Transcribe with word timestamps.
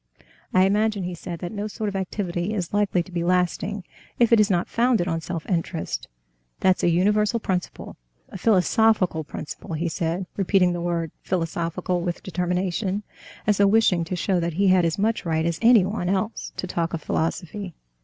"I 0.51 0.65
imagine," 0.65 1.03
he 1.03 1.13
said, 1.13 1.41
"that 1.41 1.51
no 1.51 1.67
sort 1.67 1.87
of 1.87 1.95
activity 1.95 2.55
is 2.55 2.73
likely 2.73 3.03
to 3.03 3.11
be 3.11 3.23
lasting 3.23 3.83
if 4.17 4.33
it 4.33 4.39
is 4.39 4.49
not 4.49 4.67
founded 4.67 5.07
on 5.07 5.21
self 5.21 5.45
interest, 5.45 6.07
that's 6.59 6.81
a 6.81 6.89
universal 6.89 7.39
principle, 7.39 7.97
a 8.29 8.39
philosophical 8.39 9.23
principle," 9.23 9.73
he 9.75 9.87
said, 9.87 10.25
repeating 10.35 10.73
the 10.73 10.81
word 10.81 11.11
"philosophical" 11.21 12.01
with 12.01 12.23
determination, 12.23 13.03
as 13.45 13.57
though 13.57 13.67
wishing 13.67 14.03
to 14.05 14.15
show 14.15 14.39
that 14.39 14.53
he 14.53 14.69
had 14.69 14.85
as 14.85 14.97
much 14.97 15.23
right 15.23 15.45
as 15.45 15.59
anyone 15.61 16.09
else 16.09 16.51
to 16.57 16.65
talk 16.65 16.95
of 16.95 17.03
philosophy. 17.03 17.75